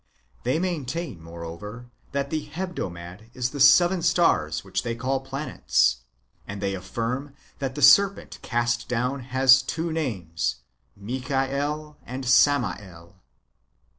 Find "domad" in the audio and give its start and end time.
2.75-3.29